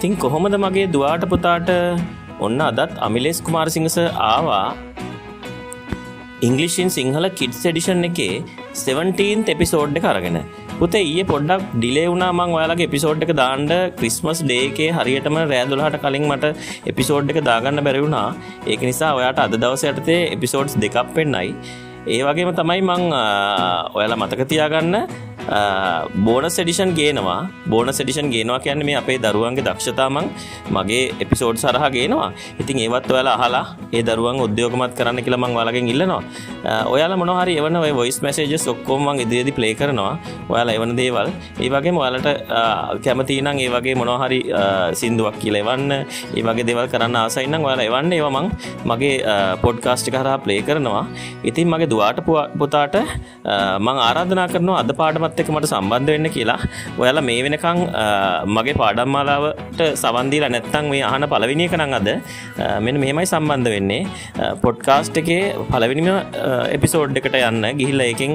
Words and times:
ඉතින් 0.00 0.14
කොහොමද 0.16 0.54
මගේ 0.56 0.84
දවාට 0.92 1.24
පුතාට? 1.32 1.70
ඔන්න 2.44 2.60
අදත් 2.66 2.92
අමිලෙස් 3.06 3.38
කුමාරසිංහස 3.46 3.96
ආවා. 4.28 4.68
ඉංගලිෂන් 6.46 6.90
සිංහල 6.94 7.26
කිඩ්ස් 7.40 7.60
එඩිෂන් 7.70 8.00
එකේ 8.08 8.36
17 8.82 9.50
එපිසෝඩ් 9.54 9.98
එක 10.00 10.06
අරගෙන. 10.12 10.38
පුතේ 10.78 11.02
ඊයේ 11.02 11.26
පොඩ්ඩක් 11.32 11.66
ඩිලේ 11.74 12.06
වුණා 12.12 12.30
මං 12.38 12.56
ඔයාලගේ 12.58 12.88
එපිසෝඩ් 12.90 13.26
එක 13.26 13.32
දාන්න. 13.42 13.68
ක්‍රිස්මස් 13.98 14.40
ඩේ 14.46 14.62
එකේ 14.70 14.88
හරියටම 14.98 15.36
රෑ 15.42 15.62
12ට 15.66 16.02
කලින් 16.06 16.26
මට 16.30 16.54
එපිසෝඩ් 16.92 17.34
එක 17.34 17.40
දාගන්න 17.50 17.84
බැරි 17.88 18.02
වුණා. 18.06 18.28
ඒක 18.66 18.88
නිසා 18.90 19.12
ඔයාට 19.20 19.44
අද 19.46 19.60
දවස් 19.62 19.84
යටතේ 19.92 20.20
එපිසෝඩ්ස් 20.36 20.80
දෙකක් 20.84 20.98
වෙන්නයි. 21.18 21.52
ඒ 22.08 22.22
වගේම 22.24 22.54
තමයි 22.56 22.80
මං 22.82 23.02
ඔයාලා 23.96 24.20
මතක 24.22 24.48
තියාගන්න 24.52 24.96
බෝන 26.26 26.44
සෙඩිෂන් 26.56 26.90
ගේනවා. 26.94 27.48
බෝන 27.68 27.88
සෙඩිෂන් 27.98 28.30
ගේනවා 28.30 28.58
කියන්න 28.64 28.84
මේ 28.88 28.96
අපේ 29.00 29.18
දරුවන්ගේ 29.24 29.64
දක්ෂතාමං 29.68 30.26
මගේ 30.76 31.02
එපිසෝඩ් 31.22 31.58
සරහ 31.62 31.86
ගේනවා. 31.96 32.28
ඉතින් 32.60 32.78
ඒවත් 32.84 33.10
ඔයාලා 33.10 33.36
අහලා 33.38 33.64
ඒ 33.92 34.02
දරුවන් 34.02 34.40
උද්‍යෝගමත් 34.46 34.94
කරන්න 34.98 35.22
කියලා 35.26 35.42
මං 35.44 35.56
වලගෙන් 35.58 35.90
ඉල්ලනවා. 35.92 36.22
ඔයාලා 36.94 37.20
මොනහරි 37.22 37.56
එවන 37.62 37.76
ඔය 37.82 37.92
වොයිස් 38.00 38.18
මැසේජස් 38.26 38.66
ඔක්කොම 38.74 39.02
මං 39.06 39.22
ඉදිරියේදී 39.24 39.56
ප්ලේ 39.58 39.74
කරනවා. 39.80 40.12
ඔයාලා 40.52 40.76
එවන 40.78 40.94
දේවල්. 41.00 41.30
ඒ 41.64 41.70
වගේම 41.74 41.98
ඔයාලට 42.02 42.28
කැමති 43.04 43.40
නම් 43.42 43.58
ඒ 43.64 43.70
වගේ 43.76 43.96
මොනවා 44.00 44.20
හරි 44.24 44.40
සින්දුවක් 45.00 45.38
කියලා 45.42 45.64
එවන්න. 45.64 45.90
ඒ 46.38 46.46
වගේ 46.48 46.68
දේවල් 46.70 46.88
කරන්න 46.94 47.20
ආසයි 47.22 47.46
නම් 47.52 47.68
ඔයාලා 47.68 47.88
එවන්න 47.90 48.16
ඒවා 48.18 48.34
මං 48.36 48.48
මගේ 48.92 49.14
පොඩ්කාස්ට් 49.64 50.12
එක 50.12 50.18
හරහා 50.22 50.38
ප්ලේ 50.46 50.60
කරනවා. 50.68 51.04
ඉතින් 51.50 51.68
මගේ 51.74 51.90
දුවාට 51.94 52.22
පුතාට 52.60 52.96
මං 53.86 53.96
ආරාධනා 54.08 54.48
කරනවා 54.54 54.80
අද 54.84 54.92
පාඩමත් 55.02 55.39
එක්ක 55.42 55.52
මට 55.54 55.70
සම්බන්ධ 55.72 56.12
වෙන්න 56.14 56.30
කියලා. 56.36 56.58
ඔයාලා 57.02 57.24
මේ 57.30 57.40
වෙනකං 57.46 57.80
මගේ 58.56 58.76
පාඩම්මාලාවට 58.82 59.82
සවන්දීලා 60.02 60.52
නැත්තං 60.56 60.90
මේ 60.92 61.02
අහන 61.10 61.28
පලවිනි 61.34 61.66
එක 61.68 61.76
නං 61.80 61.96
අද 62.00 62.10
මෙන්න 62.86 63.00
මෙහෙමයි 63.04 63.26
සම්බන්ධ 63.32 63.72
වෙන්නේ. 63.76 64.02
පොඩ්කාස්ට් 64.64 65.20
එකේ 65.22 65.40
පලවිනිම 65.72 66.10
එපිසෝඩ් 66.76 67.18
එකට 67.22 67.38
යන්න 67.40 67.68
ගිහිල්ල 67.80 68.04
එකින් 68.10 68.34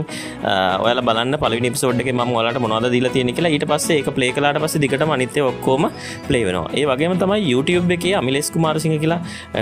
ඔයාල 0.86 1.02
බලන්න 1.10 1.40
පලවි 1.44 1.72
පිසෝඩ් 1.78 2.02
එක 2.04 2.12
ම 2.16 2.34
ලාට 2.38 2.60
මොනද 2.66 2.90
දීලා 2.96 3.14
තියෙන 3.16 3.32
කියලා. 3.38 3.54
ඊට 3.56 3.66
පස්සේ 3.72 4.00
එක 4.02 4.10
ප්ලේ 4.18 4.32
කලාට 4.38 4.60
පස්ස 4.64 4.82
දිකට 4.84 5.04
අනිත්‍ය 5.16 5.42
ඔක්කෝම 5.50 5.84
ප්ලේ 6.28 6.44
වෙනවා. 6.48 6.68
ඒ 6.80 6.86
වගේම 6.90 7.14
තමයි 7.24 7.40
YouTube 7.52 7.94
එකේ 7.98 8.14
අමිලෙස් 8.22 8.50
කුමාරසිංහ 8.56 8.96
කියලා 9.04 9.20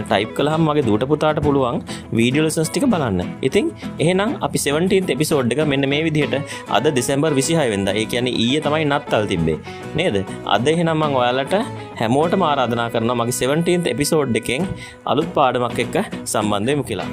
ටයිප් 0.09 0.31
කළහම් 0.37 0.63
මගේ 0.69 0.85
දුට 0.89 1.05
පුතාට 1.11 1.39
පුළුවන් 1.47 1.79
වීඩියලසස් 2.19 2.69
ටික 2.69 2.85
බලන්න. 2.93 3.21
ඉතින් 3.47 3.65
එහෙනම් 4.05 4.31
අපි 4.47 4.57
17 4.65 5.13
එපිසෝඩ් 5.15 5.53
එක 5.55 5.61
මෙන්න 5.73 5.87
මේ 5.93 6.01
විදිහට 6.07 6.35
අද 6.77 6.87
දෙසැම්බර් 6.99 7.32
විසිහය 7.39 7.67
වෙද 7.73 7.89
ඒ 7.93 8.05
කියන 8.11 8.27
ඊය 8.31 8.59
තමයි 8.65 8.85
නත්තල් 8.91 9.25
තිබ්බේ. 9.31 9.57
නේද? 9.99 10.17
අද 10.55 10.67
එහෙනම් 10.73 10.97
මං 11.01 11.15
ඔයාලට 11.21 11.55
හැමෝට 12.01 12.35
ආරාධනා 12.49 12.89
කරන 12.93 13.13
මගේ 13.21 13.37
17th 13.41 13.87
එපිසෝඩ් 13.93 14.37
එකෙන් 14.41 14.67
අලුත් 15.11 15.29
පාඩමක් 15.37 15.79
එක්ක 15.85 15.97
සම්බන්ධයමු 16.33 16.85
කියලා. 16.89 17.09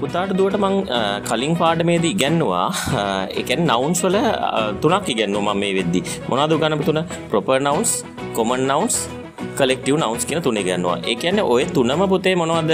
පුතාට 0.00 0.32
දුවට 0.38 0.56
මං 0.62 0.74
කලින් 1.28 1.54
පාඩමේදී 1.62 2.12
ඉගැන්නවා. 2.16 2.66
එකැන් 3.40 3.62
නවන්ස් 3.70 4.02
වල 4.06 4.18
තුනක් 4.82 5.08
ඉගැන්නවා 5.14 5.54
මම 5.54 5.60
මේ 5.64 5.74
වෙද්දි. 5.78 6.02
මොනාද 6.30 6.56
ගණප 6.62 6.84
තුන? 6.88 7.00
ප්‍රොපර් 7.30 7.58
නවන්ස් 7.66 7.92
කොමන් 8.38 8.64
නවන්ස් 8.70 8.96
කලෙක්ටව 9.58 9.96
නවන්ස් 10.02 10.24
කියන 10.28 10.42
තුනේ 10.46 10.64
ගැන්නවා 10.68 10.98
ඒ 11.10 11.16
කියන්නේ 11.22 11.50
ඔය 11.54 11.64
තුනම 11.76 12.02
පුතේ 12.12 12.36
මොනවද? 12.42 12.72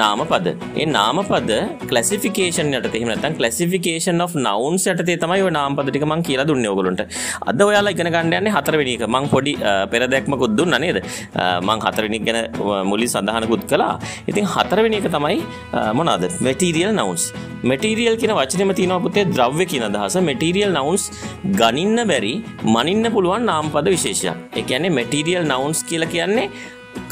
නාමපද 0.00 0.46
ඒ 0.82 0.86
නාමපද 0.96 1.50
කලසිෆිකේෂන් 1.90 2.72
යට 2.78 2.94
එහෙම 2.98 3.08
නැත්නම් 3.10 3.36
ක්ලැසිෆිකේෂන් 3.38 4.20
of 4.24 4.34
nouns 4.46 4.84
යටතේ 4.92 5.16
තමයි 5.22 5.42
ඔය 5.46 5.52
නාමපද 5.58 5.90
ටික 5.90 6.06
මම 6.08 6.22
කියලා 6.28 6.46
දුන්නේ 6.50 6.70
ඔයගොල්ලන්ට. 6.72 7.02
අද 7.50 7.60
ඔයාලා 7.68 7.94
ඉගෙන 7.94 8.10
ගන්න 8.14 8.34
යන්නේ 8.38 8.54
හතරවෙනි 8.56 8.94
එක. 8.98 9.04
මම 9.06 9.28
පොඩි 9.34 9.52
පෙරදැක්මකුත් 9.92 10.56
දුන්නා 10.58 10.80
නේද? 10.84 10.98
මම 11.62 11.70
හතරවෙනි 11.86 12.18
ගැන 12.28 12.38
මුලින් 12.90 13.10
සඳහනකුත් 13.14 13.64
කළා. 13.72 13.94
ඉතින් 14.30 14.46
හතරවෙනි 14.54 14.98
එක 15.00 15.08
තමයි 15.16 15.38
මොනවාද? 15.98 16.24
material 16.48 16.92
nouns. 17.00 17.24
material 17.72 18.16
කියන 18.22 18.34
වචනේම 18.40 18.74
තියෙනවා 18.80 19.02
පුතේ 19.06 19.26
ද්‍රව්‍ය 19.34 19.66
කියන 19.72 19.86
අදහස. 19.90 20.16
material 20.30 20.72
nouns 20.78 21.04
ගනින්න 21.60 21.98
බැරි 22.12 22.34
මනින්න 22.76 23.12
පුළුවන් 23.16 23.46
නාමපද 23.52 23.92
විශේෂයක්. 23.96 24.34
ඒ 24.58 24.62
කියන්නේ 24.70 24.96
material 25.00 25.44
nouns 25.54 25.84
කියලා 25.90 26.12
කියන්නේ 26.16 26.50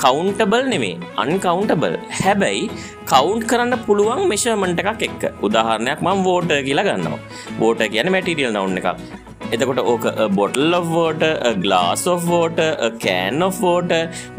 කවුන්ටබල් 0.03 0.65
නෙමේ 0.73 0.95
අන්කවුන්ටබල් 1.23 1.97
හැබැයි 2.23 2.65
කවුන්් 3.13 3.45
කරන්න 3.51 3.77
පුළුවන් 3.87 4.25
මෙෂමන්ට 4.33 4.83
එකක් 4.83 5.05
එක් 5.09 5.23
උදාහරණයක් 5.47 6.01
මං 6.07 6.25
වෝට 6.29 6.51
කියලා 6.69 6.89
ගන්නවා. 6.89 7.23
බෝට 7.61 7.83
කියන 7.93 8.11
මැටිරියල් 8.15 8.53
නවුන් 8.57 8.81
එකක්. 8.81 9.24
එතකොට 9.55 9.81
ඕක 9.93 10.05
බොටල් 10.39 10.75
ඔෆ්වෝට 10.81 11.25
ගලාස් 11.65 12.05
ඔෆ්වෝට 12.15 12.61
කෑන් 13.05 13.47
ඔෆ්වෝට 13.49 13.93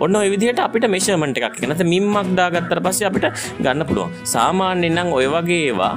ඔන්න 0.06 0.18
විදිහට 0.34 0.62
අපිට 0.66 0.88
මේෂමට 0.96 1.42
එකක් 1.50 1.60
නැත 1.72 1.84
මින්මක් 1.94 2.32
දාගත්තර 2.40 2.82
පස්සේ 2.88 3.08
අපිට 3.10 3.28
ගන්න 3.64 3.86
පුළුවන්. 3.90 4.16
සාමාන්‍යෙන් 4.34 4.98
නම් 4.98 5.12
ඔය 5.20 5.28
වගේ 5.36 5.62
ඒවා 5.70 5.94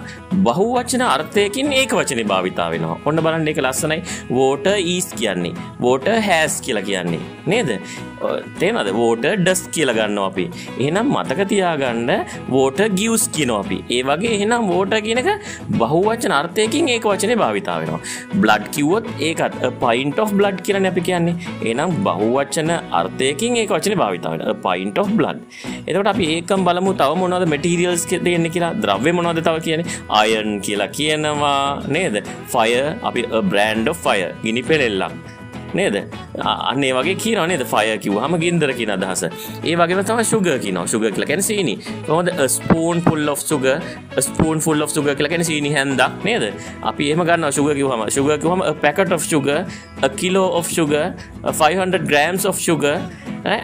බහු 0.47 0.67
වචන 0.75 1.05
අර්ථයකින් 1.07 1.73
ඒක 1.81 1.95
වචන 1.99 2.23
භාවිතා 2.33 2.69
වෙනවා. 2.75 2.99
ඔන්න 3.09 3.23
බලන්න 3.25 3.51
එක 3.53 3.63
ලස්සනයි. 3.65 4.01
වෝට 4.39 4.69
ඊස් 4.95 5.09
කියන්නේ. 5.21 5.55
වෝට 5.81 6.09
හැස් 6.29 6.61
කියලා 6.67 6.87
කියන්නේ. 6.91 7.23
නේද? 7.47 7.73
තේනද 8.61 8.93
වෝට 9.01 9.25
ඩස් 9.25 9.63
කියල 9.75 9.93
ගන්න 9.99 10.19
අපි. 10.27 10.47
එහෙනම් 10.79 11.13
මතක 11.17 11.49
තියාගන්න 11.53 12.13
වෝට 12.57 12.81
ගියස් 13.01 13.27
කියනවා 13.37 13.61
අපි. 13.65 13.81
ඒ 13.97 14.03
වගේ 14.11 14.35
එහෙනම් 14.39 14.69
වෝට 14.73 14.95
කියනක 15.07 15.31
බහුවචන 15.81 16.37
අර්ථයකින් 16.41 16.93
ඒක 16.95 17.09
වචනය 17.13 17.37
භාවිතාවෙනවා 17.43 18.01
බ්ලඩ් 18.43 18.69
කිව්වොත් 18.77 19.08
ඒකත් 19.29 19.57
පයින්ට 19.85 20.21
of 20.25 20.33
බ්ලඩ් 20.39 20.61
කියරන 20.67 20.89
අපි 20.91 21.05
කියන්නේ. 21.09 21.37
එනම් 21.71 21.97
බහුවච්චන 22.07 22.73
අර්ථයකින් 23.01 23.59
ඒ 23.63 23.67
වචන 23.73 23.97
භාවිතාවට 24.03 24.63
පයින්ට 24.67 25.01
of 25.05 25.11
බ්ලඩ් 25.21 25.41
එතකට 25.89 26.13
අපි 26.15 26.29
ඒකම් 26.35 26.67
බලමු 26.69 26.93
තව 27.03 27.19
මොනවද 27.23 27.47
මටිරියල්ස් 27.55 28.07
දෙන්න 28.29 28.51
කියලා. 28.57 28.73
ද්‍රව්‍ය 28.85 29.13
මොනවද 29.19 29.43
තව 29.49 29.57
කියන 29.67 29.83
අයන් 30.21 30.61
කියලා 30.67 30.93
කියනවා 30.99 31.59
නේද? 31.97 32.17
ෆය 32.55 32.71
අපි 33.11 33.27
බ්‍රන්ඩ් 33.53 33.93
of 33.95 34.01
ෆය 34.07 34.21
ගිනි 34.45 34.63
පෙරෙල්ලක් 34.71 35.38
නේද? 35.75 35.97
අන්නේ 36.41 36.93
වගේ 36.93 37.15
කියන 37.15 37.49
නේද? 37.49 37.65
ෆය 37.67 37.99
කිව් 37.99 38.19
හම 38.23 38.39
ගින්දර 38.41 38.73
කියන 38.73 38.91
අදහස. 38.97 39.25
ඒ 39.65 39.77
වගේ 39.77 40.03
තම 40.03 40.23
සුග 40.25 40.49
කියන 40.65 40.79
සුග 40.87 41.03
කියල 41.03 41.27
කැන 41.27 41.43
සීනි. 41.43 41.79
කොහොද 42.07 42.31
spoon 42.49 43.03
full 43.03 43.29
of 43.29 43.41
sugar 43.41 43.67
spoon 44.19 44.61
full 44.61 44.83
of 44.83 44.91
sugar 44.91 45.09
කියල 45.17 45.29
කැන 45.29 45.45
සීනි 45.45 45.75
හැන්දක් 45.75 46.25
නේද? 46.25 46.53
අපි 46.83 47.11
එහම 47.13 47.25
ගන්න 47.25 47.53
සුග 47.53 47.73
කිවහම 47.75 48.09
sugar 48.11 48.31
කිවහම 48.41 48.63
packet 48.83 49.13
of 49.13 49.25
sugar 49.25 49.49
kilo 50.07 50.49
of 50.59 50.71
sugar 50.71 50.93
500 51.45 52.07
grams 52.11 52.45
of 52.51 52.61
sugar 52.67 52.85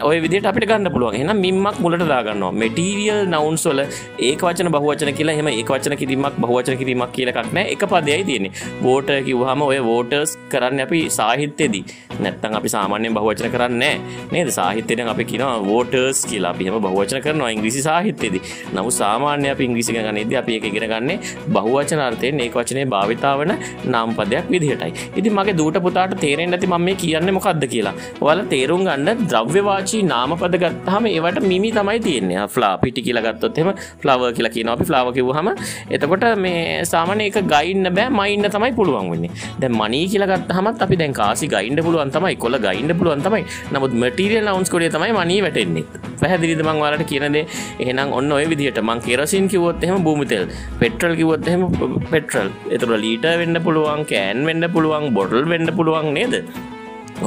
ඔය 0.08 0.16
විදිට 0.24 0.46
අපිට 0.50 0.66
ගන්න 0.70 0.90
පුළුවන්. 0.94 1.14
එනම් 1.20 1.40
මින්මක් 1.44 1.78
මුලට 1.84 2.04
දාගන්නවා. 2.12 2.52
මෙටීරියල් 2.62 3.20
නවන්ස් 3.26 3.64
වල 3.70 3.80
ඒක 4.28 4.42
වචන 4.46 4.70
බහුවචන 4.76 5.10
කියලා 5.18 5.36
හෙම 5.38 5.48
ඒ 5.52 5.64
වචන 5.70 5.94
කිරීමක් 6.00 6.36
බහුවචන 6.44 6.76
කිරීමක් 6.80 7.12
කියලකක් 7.16 7.50
නෑ. 7.56 7.64
එක 7.74 7.84
පදයයි 7.92 8.24
තියෙන්නේ. 8.28 8.52
වෝට 8.86 9.10
කිව්හම 9.26 9.62
ඔය 9.68 9.78
වෝටර්ස් 9.88 10.32
කරන්න 10.52 10.82
අපි 10.86 11.00
සාහිත්‍යයේදී 11.18 11.84
නැත්තන් 12.24 12.58
අපි 12.60 12.72
සාමාන්‍යයෙන් 12.76 13.14
බහුවචන 13.18 13.50
කරන්නේ 13.54 13.94
නේද? 14.32 14.50
සාහිත්‍යයෙන් 14.58 15.12
අපි 15.14 15.24
කියනවා 15.32 15.58
වෝටර්ස් 15.70 16.24
කියලා. 16.30 16.54
අපි 16.56 16.68
හැම 16.68 16.80
බහුවචන 16.86 17.22
කරනවා 17.26 17.50
ඉංග්‍රීසි 17.56 17.82
සාහිත්‍යයේදී. 17.88 18.42
නමුත් 18.74 18.98
සාමාන්‍ය 19.00 19.50
අපි 19.54 19.64
ඉංග්‍රීසි 19.70 19.98
ගන්නේදී 19.98 20.40
අපි 20.42 20.58
ඒක 20.58 20.68
ඉගෙන 20.72 20.88
ගන්නේ 20.94 21.18
බහුවචන 21.56 22.04
අර්ථයෙන් 22.08 22.44
ඒක 22.46 22.60
වචනේ 22.60 22.86
භාවිතා 22.94 23.34
වන 23.40 23.54
නාම 23.96 24.16
පදයක් 24.20 24.50
විදිහටයි. 24.54 24.92
ඉතින් 25.18 25.32
මගේ 25.40 25.58
දූට 25.62 25.82
පුතාට 25.88 26.16
තේරෙන්නේ 26.24 26.52
නැති 26.54 26.70
මම 26.72 26.84
මේ 26.88 26.96
කියන්නේ 27.02 27.36
මොකද්ද 27.38 27.64
කියලා. 27.74 27.94
ඔයාලා 28.24 28.48
තේරුම් 28.54 28.84
ගන්න 28.88 29.24
ද්‍රව්‍යවාචී 29.32 30.02
නාමපද 30.12 30.56
ගත්තාම 30.64 31.10
ඒවට 31.12 31.40
මිමි 31.50 31.72
තමයි 31.78 31.98
තියෙන්නේ. 32.06 32.46
ෆ්ලා 32.54 32.74
පිටි 32.82 33.06
කියලා 33.06 33.24
ගත්තොත් 33.26 33.58
එහෙම 33.58 33.72
ෆ්ලවර් 34.02 34.32
කියලා 34.38 34.54
කියනවා 34.56 34.76
අපි 34.78 34.88
ෆ්ලවර් 34.90 35.12
කිව්වහම 35.18 35.48
එතකොට 35.96 36.26
මේ 36.44 36.84
සාමාන්‍ය 36.92 37.24
ඒක 37.28 37.38
ගයින්න 37.54 37.90
බෑ 37.98 38.08
මයින්න 38.20 38.50
තමයි 38.56 38.72
පුළුවන් 38.78 39.10
වෙන්නේ. 39.12 39.32
දැන් 39.60 39.76
මනී 39.80 40.04
කියලා 40.12 40.30
ගත්තාමත් 40.32 40.82
අපි 40.86 41.00
දැන් 41.02 41.16
කාසි 41.20 41.48
ගයින්න 41.54 41.84
පුළුවන් 41.86 42.14
තමයි 42.16 42.36
කොළ 42.44 42.58
ගයින්න 42.66 42.96
පුළුවන් 42.98 43.24
තමයි. 43.26 43.44
නමුත් 43.74 43.94
මැටීරියල් 44.04 44.50
නවුන්ස් 44.50 44.74
කොටේ 44.74 44.92
තමයි 44.96 45.12
මනී 45.20 45.40
වැටෙන්නේ. 45.46 45.84
පැහැදිලිද 46.24 46.62
මං 46.66 46.82
ඔයාලට 46.84 47.06
කියන 47.12 47.28
දේ? 47.38 47.46
එහෙනම් 47.86 48.14
ඔන්න 48.18 48.36
ඔය 48.38 48.44
විදිහට 48.52 48.82
මං 48.88 49.04
කෙරසින් 49.06 49.48
කිව්වොත් 49.54 49.88
එහෙම 49.88 50.04
භූමි 50.08 50.28
තෙල්. 50.34 50.46
පෙට්‍රල් 50.82 51.16
කිව්වොත් 51.20 51.48
එහෙම 51.48 51.64
පෙට්‍රල්. 52.12 52.48
ඒතකොට 52.72 53.02
ලීටර් 53.06 53.34
වෙන්න 53.42 53.64
පුළුවන්, 53.66 54.04
කෑන් 54.12 54.46
වෙන්න 54.50 54.70
පුළුවන්, 54.76 55.10
බොටල් 55.18 55.50
වෙන්න 55.54 55.76
පුළුවන් 55.80 56.14
නේද? 56.18 56.36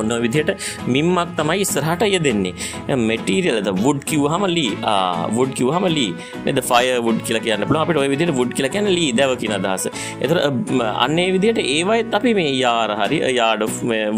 ඔන්න 0.01 0.13
විදියට 0.25 0.51
මින්මක් 0.95 1.35
තමයි 1.39 1.59
ඉස්සරහට 1.65 2.05
ය 2.09 2.19
දෙන්නේ 2.27 2.97
මෙටීරියලද 3.09 3.69
වුඩ් 3.85 4.01
කිව්හම 4.11 4.45
ලී 4.57 4.73
වුඩ් 5.37 5.53
කිව්හම 5.59 5.87
ලී. 5.97 6.11
මෙද 6.45 6.61
ෆය 6.69 6.83
වුඩ් 7.07 7.19
කියලා 7.27 7.43
කියන්න 7.47 7.67
පුළ 7.69 7.81
අපිට 7.83 8.01
ඔය 8.03 8.09
විදියට 8.13 8.33
වුඩ් 8.39 8.51
කියලා 8.57 8.73
කියන 8.75 8.89
ලී 8.97 9.11
දැව 9.19 9.33
කියන 9.43 9.55
අදහස. 9.59 9.87
එතර 10.25 10.37
අන්නේ 11.05 11.27
විදියට 11.35 11.61
ඒවයිත් 11.75 12.15
අපි 12.19 12.33
මේ 12.39 12.51
යාර 12.63 12.89
හරි 13.01 13.19
යාඩ 13.39 13.63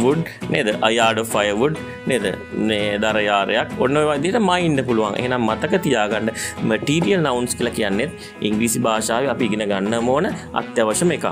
වුඩ් 0.03 0.23
නේද? 0.53 0.69
අයාඩ 0.89 1.19
ෆයවුඩ් 1.33 1.75
නේද? 2.11 2.25
නේ 2.69 2.89
දරයාරයක් 3.03 3.75
ඔන්න 3.85 3.99
වදිට 4.09 4.39
මයින්ඩ 4.49 4.81
පුළුවන්. 4.89 5.17
එනම් 5.23 5.47
මතක 5.49 5.81
තියාගන්න 5.87 6.31
මටීරියල් 6.71 7.21
නවන්ස් 7.25 7.55
කියලා 7.59 7.75
කියන්නෙත් 7.79 8.11
ඉංග්‍රීසි 8.49 8.83
භාෂාව 8.87 9.29
අපි 9.33 9.49
ඉගෙන 9.49 9.65
ගන්න 9.71 9.95
මෝන 10.09 10.27
අත්‍යවශ්‍යම 10.61 11.13
එකක්. 11.17 11.27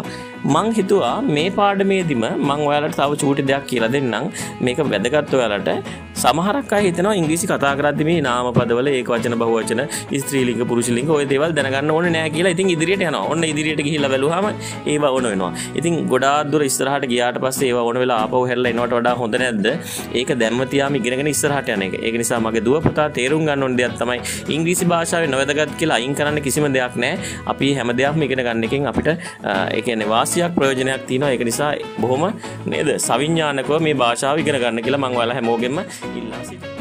මං 0.56 0.68
හිතුවා 0.80 1.16
මේ 1.36 1.48
පාඩමේදිම 1.60 2.26
මං 2.50 2.66
ඔයාලට 2.70 2.98
තව 3.02 3.20
චූටි 3.24 3.48
දෙයක් 3.52 3.66
කියලා 3.72 3.92
දෙන්නම්. 3.96 4.30
මේක 4.62 4.84
වැදගත් 4.86 5.34
ඔයාලට 5.34 5.70
සමහරක් 6.18 6.72
අය 6.74 6.84
හිතනවා 6.88 7.16
ඉංග්‍රීසි 7.20 7.48
කතා 7.50 7.74
කරද්දි 7.80 8.06
මේ 8.08 8.22
නාම 8.28 8.48
පදවල 8.58 8.88
ඒක 8.92 9.10
වචන 9.14 9.36
බහුවචන 9.42 9.82
ස්ත්‍රීලිංග 10.22 10.62
පුරුෂලිංග 10.72 11.10
ඔය 11.10 11.26
දේවල් 11.32 11.52
දැනගන්න 11.58 11.92
ඕනේ 11.96 12.14
නෑ 12.16 12.30
කියලා 12.36 12.54
ඉතින් 12.56 12.70
ඉදිරියට 12.76 13.04
යනවා. 13.04 13.24
ඔන්න 13.34 13.44
ඉදිරියට 13.44 13.82
ගිහිල්ලා 13.88 14.12
බැලුවාම 14.14 14.48
ඒව 14.94 15.04
ඕන 15.10 15.28
වෙනවා. 15.32 15.52
ඉතින් 15.80 15.96
ගොඩාක් 16.14 16.52
දුර 16.52 16.62
ඉස්සරහට 16.70 17.06
ගියාට 17.12 17.38
පස්සේ 17.44 17.70
ඒව 17.70 17.80
ඕන 17.82 18.00
වෙලා 18.04 18.20
ආපහු 18.24 18.42
හැරලා 18.50 18.72
එනවට 18.74 18.96
වඩා 19.00 19.16
හොඳ 19.22 19.38
නැද්ද? 19.44 19.68
ඒක 20.14 20.32
දැම්ම 20.42 20.64
තියාම 20.74 20.98
ඉගෙනගෙන 21.02 21.32
ඉස්සරහට 21.34 21.72
යන 21.76 21.86
එක. 21.88 21.96
ඒක 22.02 22.18
නිසා 22.24 22.40
මගේ 22.40 22.66
දුව 22.68 22.80
පුතා 22.88 23.08
තේරුම් 23.18 23.46
ගන්න 23.48 23.68
ඕන 23.68 23.78
දෙයක් 23.82 23.96
තමයි 24.02 24.20
ඉංග්‍රීසි 24.58 24.90
භාෂාවේ 24.94 25.32
නොවැදගත් 25.34 25.78
කියලා 25.80 26.00
අයින් 26.02 26.16
කරන්න 26.16 26.42
කිසිම 26.42 26.68
දෙයක් 26.78 26.98
නෑ. 26.98 27.14
අපි 27.54 27.70
හැම 27.74 27.94
දෙයක්ම 27.94 28.22
ඉගෙන 28.22 28.44
ගන්න 28.48 28.68
එකෙන් 28.70 28.90
අපිට 28.92 29.10
ඒ 29.12 29.82
කියන්නේ 29.82 30.10
වාසියක් 30.10 30.52
ප්‍රයෝජනයක් 30.58 31.06
තියෙනවා. 31.06 31.32
ඒක 31.36 31.46
නිසා 31.52 31.72
බොහොම 32.02 32.26
නේද? 32.66 32.92
සවිඥානිකව 33.00 33.74
මේ 33.80 33.96
භාෂාව 33.96 34.17
ඉගෙන 34.42 34.60
ගන්න 34.64 34.84
කියලා 34.86 35.02
මම 35.04 35.18
ඔයාලා 35.20 35.38
හැමෝගෙම 35.40 35.78
ඉල්ලා 36.20 36.42
සිටිනවා. 36.50 36.78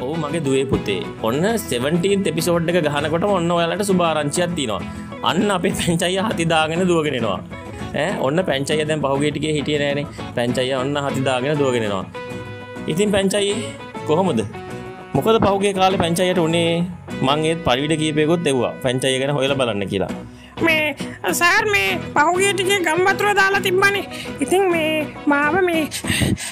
ඔව් 0.00 0.12
මගේ 0.22 0.42
දුවේ 0.46 0.64
පුතේ. 0.72 1.00
ඔන්න 1.22 1.44
17th 1.66 2.30
එපිසෝඩ් 2.32 2.70
එක 2.70 2.78
ගහනකොට 2.86 3.24
ඔන්න 3.38 3.50
ඔයාලට 3.56 3.84
සුභාරංචියක් 3.90 4.54
තියෙනවා. 4.58 4.82
අන්න 5.30 5.50
අපේ 5.56 5.74
පැංචයිය 5.80 6.22
හති 6.28 6.44
දාගෙන 6.54 6.84
දුවගෙන 6.90 7.18
එනවා. 7.20 7.40
ඈ 7.94 8.08
ඔන්න 8.28 8.40
පැංචයිය 8.48 8.86
දැන් 8.90 9.02
පහුගිය 9.04 9.30
ටිකේ 9.32 9.52
හිටියේ 9.58 9.82
නෑනේ. 9.82 10.06
පැංචයිය 10.36 10.74
ඔන්න 10.82 10.96
හති 11.06 11.26
දාගෙන 11.28 11.58
දුවගෙන 11.62 11.86
එනවා. 11.88 12.04
ඉතින් 12.92 13.12
පැංචයියේ 13.16 13.58
කොහොමද? 14.08 14.40
මොකද 15.18 15.36
පහුගිය 15.44 15.70
කාලේ 15.76 15.98
පැංචයියට 16.00 16.40
උනේ 16.40 16.72
මං 17.26 17.40
ඒත් 17.50 17.62
පරිවිඩ 17.64 17.94
කීපයකොත් 18.00 18.44
එව්වා. 18.50 18.72
පැංචයිය 18.82 19.16
ගැන 19.20 19.32
හොයලා 19.36 19.56
බලන්න 19.60 19.90
කියලා. 19.92 20.10
මේ 20.66 20.84
සෑර් 21.32 21.64
මේ 21.72 21.88
පහුගේටිගේ 22.14 22.78
ගම්වතුර 22.86 23.30
දාලා 23.38 23.62
තිබ්බනේ 23.66 24.04
ඉතින් 24.40 24.64
මේ 24.70 24.92
මාව 25.26 25.56
මේ 25.68 25.82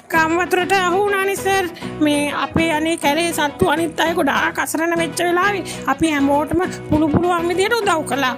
කම්වතුරට 0.09 0.75
අහුනානිසර් 0.81 1.71
මේ 2.01 2.21
අපේ 2.45 2.69
අනේ 2.73 2.97
කැරේ 2.97 3.31
සත්තු 3.33 3.71
අනිත් 3.75 4.01
අය 4.01 4.13
ගොඩා 4.15 4.45
කසරන 4.59 4.99
වෙච්ච 5.03 5.23
වෙලාවේ 5.23 5.65
අපි 5.87 6.15
හැමෝටම 6.15 6.63
පුළු 6.91 7.13
පුළුවන් 7.15 7.49
විදියට 7.51 7.79
උදව් 7.81 8.03
කළා 8.11 8.35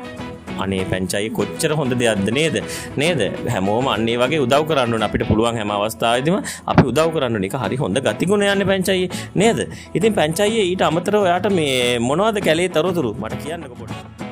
අනේ 0.64 0.84
පැංචයි 0.92 1.30
කොච්චර 1.38 1.72
හොඳ 1.80 1.94
දෙයක්ද? 2.02 2.30
නේද? 2.38 2.56
නේද? 2.96 3.20
හැමෝම 3.54 3.88
අන්නේ 3.94 4.16
වගේ 4.22 4.42
උදව් 4.46 4.64
කරන්න 4.70 5.06
අපිට 5.08 5.26
පුළුවන් 5.30 5.58
හැම 5.60 5.74
අවස්ථාවේදීම 5.78 6.38
අපි 6.72 6.86
උදව් 6.92 7.10
කරන්න 7.16 7.48
එක 7.50 7.58
හරි 7.64 7.82
හොඳ 7.82 8.04
ගතිගුණ 8.06 8.46
යන්නේ 8.52 8.70
පැංචයි 8.72 9.10
නේද? 9.42 9.60
ඉතින් 9.98 10.18
පැංචයියේ 10.20 10.70
ඊට 10.70 10.86
අමතරව 10.90 11.22
ඔයාට 11.26 11.52
මේ 11.60 11.98
මොනවද 12.10 12.40
කැලේ 12.48 12.72
තරතුරු? 12.78 13.12
මට 13.22 13.44
කියන්නකෝ 13.44 13.78
පොඩ්ඩක්. 13.82 14.27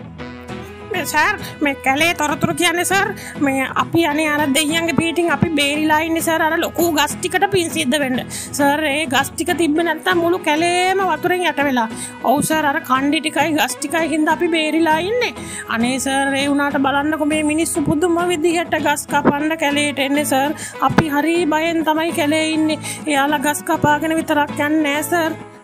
සර් 1.13 1.35
මේ 1.65 1.75
කැලේ 1.87 2.13
තොරතුරු 2.21 2.55
කියන්නේ 2.61 2.87
සර් 2.91 3.09
මේ 3.47 3.67
අපි 3.83 4.03
අනේ 4.13 4.29
අර 4.35 4.43
දෙයියන්ගේ 4.57 4.99
පීටින් 5.01 5.31
අපි 5.37 5.51
බේරිලා 5.59 6.01
ඉන්නේ 6.09 6.27
සර් 6.29 6.43
අර 6.49 6.55
ලොකු 6.65 6.87
ගස් 6.99 7.17
ටිකට 7.17 7.47
පින් 7.55 7.71
සිද්ධ 7.77 7.99
වෙන්න. 8.03 8.21
සර් 8.59 8.85
ඒ 8.93 9.07
ගස් 9.15 9.31
ටික 9.31 9.53
තිබ්බේ 9.61 9.87
නැත්තම් 9.89 10.23
මුළු 10.25 10.39
කැලේම 10.49 11.03
වතුරෙන් 11.11 11.47
යට 11.51 11.63
වෙලා. 11.69 11.89
ඔව් 12.31 12.39
සර් 12.49 12.65
අර 12.73 12.81
කණ්ඩි 12.91 13.21
ටිකයි 13.21 13.57
ගස් 13.59 13.77
ටිකයි 13.77 14.13
හින්දා 14.15 14.37
අපි 14.39 14.49
බේරිලා 14.57 14.99
ඉන්නේ. 15.11 15.35
අනේ 15.75 15.97
සර් 15.99 16.37
ඒ 16.41 16.47
වුණාට 16.51 16.79
බලන්නකො 16.87 17.31
මේ 17.35 17.43
මිනිස්සු 17.53 17.87
පුදුම 17.91 18.19
විදිහට 18.33 18.79
ගස් 18.87 19.07
කපන්න 19.13 19.59
කැලේට 19.65 20.05
එන්නේ 20.07 20.31
සර්. 20.33 20.51
අපි 20.89 21.07
හරි 21.17 21.37
බයෙන් 21.55 21.85
තමයි 21.89 22.17
කැලේ 22.21 22.47
ඉන්නේ. 22.55 22.81
එයාලා 23.07 23.45
ගස් 23.47 23.63
කපාගෙන 23.69 24.19
විතරක් 24.21 24.59
යන්නේ 24.61 24.83
නෑ 24.87 25.03
සර්. 25.03 25.56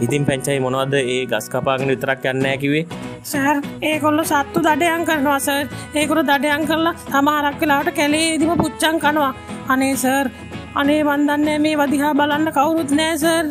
ඉතින් 0.00 0.24
පැංචයි 0.26 0.58
මොනවද? 0.60 0.94
ඒ 0.94 1.26
ගස් 1.30 1.46
කපාගෙන 1.52 1.88
විතරක් 1.92 2.24
යන්න 2.32 2.46
කිවේ 2.62 2.84
සෑර් 3.22 3.62
ඒකොල්ල 3.90 4.22
සත්තු 4.30 4.62
දඩයන් 4.66 5.06
කරනවා 5.08 5.38
සර් 5.38 5.66
ඒකුර 5.94 6.20
දඩයන් 6.30 6.66
කරලා 6.68 6.94
තමාරක් 7.12 7.60
වෙලාට 7.60 7.90
කැලේදිම 7.98 8.52
පුච්චන් 8.62 8.98
කනවා. 9.04 9.32
අනේ 9.68 9.96
සර් 9.96 10.30
අනේ 10.74 11.00
වන්දන්නේ 11.08 11.58
මේ 11.58 11.76
වදිහා 11.80 12.14
බලන්න 12.14 12.52
කවුරුත් 12.56 12.90
නෑසර් 13.00 13.44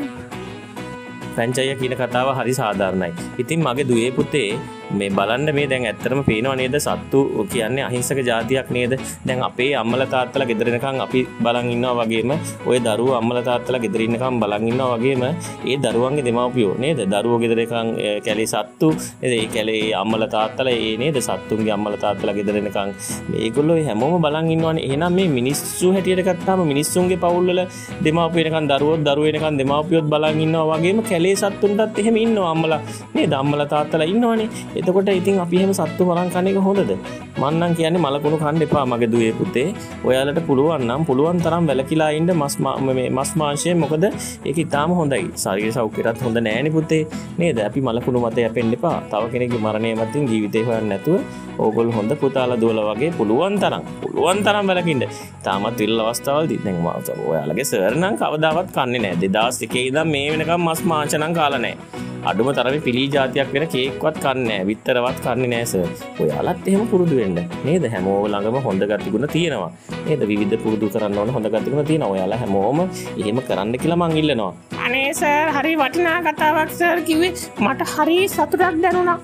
පැංචය 1.35 1.69
කියන 1.79 1.95
කතාව 2.01 2.33
හරි 2.38 2.53
සාධාරණයි. 2.59 3.13
ඉතින් 3.38 3.63
මගේ 3.65 3.88
දුවේ 3.89 4.12
පුතේ 4.12 4.50
මේ 4.92 5.10
බලන්න 5.10 5.50
මේ 5.56 5.68
දැන් 5.72 5.86
ඇත්තරම 5.86 6.24
පේනවා 6.28 6.56
නේද? 6.56 6.75
සත්තු 6.80 7.19
කියන්නේ 7.51 7.84
අහිංසක 7.88 8.19
ජාතියක් 8.30 8.69
නේද? 8.69 8.94
දැන් 9.28 9.44
අපේ 9.50 9.75
අම්මල 9.81 10.04
තාත්තලා 10.13 10.48
ගෙදර 10.48 10.69
එනකන් 10.72 11.01
අපි 11.06 11.22
බලන් 11.44 11.72
ඉන්නවා 11.75 11.95
වගේම 12.00 12.31
ওই 12.66 12.80
දරුවෝ 12.88 13.16
අම්මල 13.19 13.39
තාත්තලා 13.50 13.81
ගෙදර 13.86 14.01
ඉන්නකම් 14.07 14.39
බලන් 14.44 14.68
ඉන්නවා 14.72 14.98
වගේම 14.98 15.24
ඒ 15.72 15.78
දරුවන්ගේ 15.86 16.25
දෙමව්පියෝ 16.28 16.75
නේද? 16.84 17.00
දරුවෝ 17.13 17.39
ගෙදර 17.44 17.60
එනකන් 17.66 17.89
කැලේ 18.25 18.48
සත්තු 18.54 18.89
නේද? 19.22 19.34
ඒ 19.39 19.48
කැලේ 19.56 19.81
අම්මල 20.04 20.25
තාත්තලා 20.36 20.75
ඒ 20.86 20.94
නේද? 21.04 21.19
සත්තුන්ගේ 21.28 21.74
අම්මල 21.78 21.98
තාත්තලා 22.06 22.38
ගෙදර 22.39 22.57
එනකන් 22.62 22.94
මේගොල්ලෝ 23.31 23.80
හැමෝම 23.89 24.16
බලන් 24.25 24.51
ඉන්නවනේ. 24.56 24.86
එහෙනම් 24.88 25.13
මේ 25.19 25.28
මිනිස්සු 25.38 25.94
හැටියට 25.95 26.24
ගත්තාම 26.30 26.66
මිනිස්සුන්ගේ 26.74 27.22
පවුල් 27.25 27.51
වල 27.51 27.62
දෙමව්පියෝ 28.06 28.48
එනකන් 28.50 28.72
දරුවෝ 28.74 28.98
දරුවෝ 29.07 29.30
එනකන් 29.34 29.60
දෙමව්පියොත් 29.62 30.10
බලන් 30.13 30.42
ඉන්නවා 30.48 30.80
වගේම 30.81 31.04
කැලේ 31.10 31.36
සත්තුන්ටත් 31.44 32.00
එහෙම 32.04 32.18
ඉන්නවා 32.25 32.50
අම්මලා. 32.56 32.81
නේද? 33.16 33.34
අම්මලා 33.42 33.69
තාත්තලා 33.75 34.12
ඉන්නවනේ. 34.13 34.50
එතකොට 34.79 35.09
ඉතින් 35.19 35.39
අපි 35.45 35.57
එහෙම 35.59 35.71
සත්තු 35.79 36.06
මරන් 36.09 36.29
කන 36.33 36.47
එක 36.51 36.59
හොඳද? 36.68 36.91
මන්නම් 37.41 37.71
කියන්නේ 37.77 38.03
මලකුණු 38.06 38.38
කන්න 38.44 38.63
එපා 38.65 38.85
මගේ 38.91 39.09
දුවේ 39.13 39.33
පුතේ. 39.39 39.68
ඔයාලට 40.07 40.39
පුළුවන් 40.50 40.83
නම් 40.88 41.01
පුළුවන් 41.09 41.39
තරම් 41.45 41.63
වැලකිලා 41.69 42.09
ඉන්න 42.18 42.31
මස් 42.35 42.56
මේ 42.88 43.09
මස් 43.09 43.31
මාංශය 43.41 43.74
මොකද? 43.83 44.06
ඒක 44.50 44.59
ඉතාම 44.65 44.95
හොඳයි. 45.00 45.24
ශරීර 45.44 45.71
සෞඛ්‍යයටත් 45.77 46.24
හොඳ 46.25 46.39
නෑනේ 46.47 46.74
පුතේ. 46.77 47.03
නේද? 47.41 47.59
අපි 47.68 47.81
මලකුණු 47.88 48.24
මත 48.25 48.38
යැපෙන්න 48.45 48.75
එපා. 48.77 48.97
තව 49.12 49.24
කෙනෙක්ගේ 49.33 49.63
මරණය 49.65 49.91
මතින් 50.01 50.27
ජීවිතේ 50.31 50.63
හොයන්න 50.69 50.89
නැතුව 50.94 51.19
ඕගොල්ලෝ 51.63 51.95
හොඳ 52.00 52.12
පුතාලා 52.24 52.59
දුවලා 52.63 52.88
වගේ 52.89 53.12
පුළුවන් 53.19 53.56
තරම් 53.63 53.83
පුළුවන් 54.01 54.44
තරම් 54.47 54.65
වැලකින්න 54.71 55.06
තාමත් 55.45 55.79
විරල 55.81 56.01
අවස්ථාවල්දී. 56.07 56.59
දැන් 56.65 56.81
මාත 56.88 57.09
ඔයාලගේ 57.29 57.69
සර් 57.71 57.95
නම් 58.01 58.15
කවදාවත් 58.21 58.69
කන්නේ 58.77 59.01
නෑ. 59.06 59.15
2001 59.24 59.88
ඉඳන් 59.89 60.13
මේ 60.13 60.27
වෙනකම් 60.33 60.62
මස් 60.68 60.83
මාංශ 60.91 61.18
නම් 61.21 61.33
කාලා 61.39 61.63
නෑ. 61.65 61.75
අඩුම 62.29 62.47
තරම 62.56 62.77
පිළි 62.85 63.03
ජාතියක් 63.13 63.51
වෙන 63.56 63.65
කේක්වත් 63.74 64.18
කන්නේ 64.24 64.57
විත්තරවත් 64.69 65.19
කන්නේ 65.25 65.51
නෑස 65.53 65.74
ඔයාලත් 66.24 66.68
එහෙම 66.69 66.83
පුරුදු 66.91 67.15
වෙන්න. 67.19 67.38
නේද? 67.68 67.85
හැමෝ 67.94 68.18
ළඟම 68.33 68.57
හොඳ 68.68 68.83
ගතිගුණ 68.91 69.27
තියෙනවා. 69.35 69.71
නේද? 70.07 70.21
විවිධ 70.31 70.57
පුරුදු 70.63 70.89
කරන්න 70.95 71.18
ඕන 71.21 71.31
හොඳ 71.35 71.50
ගතිගුණ 71.53 71.88
තියෙන 71.91 72.06
ඔයාලා 72.09 72.41
හැමෝම 72.43 72.84
එහෙම 73.22 73.39
කරන්න 73.48 73.74
කියලා 73.84 74.01
මං 74.01 74.19
ඉල්ලනවා. 74.24 74.51
අනේ 74.86 75.07
සර් 75.13 75.55
හරි 75.55 75.74
වටිනා 75.84 76.19
කතාවක් 76.27 76.77
සර් 76.79 77.00
කිව්වේ. 77.07 77.34
මට 77.65 77.89
හරි 77.96 78.19
සතුටක් 78.36 78.84
දැනුණා. 78.86 79.19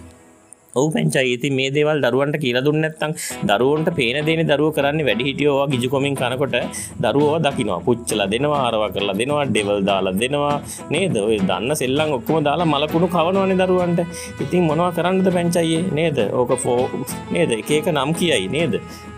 ඔවු 0.75 0.87
පැංචයි 0.93 1.33
ඉති 1.35 1.49
මේ 1.57 1.69
දේවල් 1.75 1.99
දරුවන්ට 2.05 2.37
කියල 2.43 2.57
දුන්නත්තං 2.67 3.11
දරුවන්ට 3.49 3.89
පේන 3.99 4.17
දේන 4.29 4.41
දරුව 4.51 4.71
කරන්න 4.77 5.01
වැඩි 5.07 5.27
හිටියෝවා 5.29 5.67
ගිජුකොමින් 5.73 6.15
කනකොට 6.21 6.55
දරුවෝ 7.03 7.37
දකිනවා 7.45 7.79
පුච්චල 7.87 8.23
දෙනවා 8.33 8.61
ආරව 8.65 8.83
කරලා 8.95 9.17
දෙනවා 9.21 9.45
ඩෙවල් 9.51 9.79
දාලා 9.89 10.15
දෙනවා. 10.23 10.55
නේද? 10.93 11.15
ඔය 11.27 11.37
දන්න 11.49 11.79
සෙල්ලං 11.81 12.13
ඔක්කොම 12.17 12.43
දාලා 12.47 12.71
මලකුණු 12.73 13.07
කවනවනේ 13.15 13.59
දරුවන්ට. 13.61 14.01
ඉතින් 14.43 14.63
මොනවා 14.69 14.91
කරන්නද 14.97 15.27
පැංචයියේ 15.37 15.83
නේද? 15.99 16.17
ඕක 16.39 16.53
ෆෝ 16.63 16.79
නේද? 17.35 17.51
එකක 17.59 17.87
නම් 17.95 18.11
කියයි. 18.19 18.47
නේද? 18.55 18.73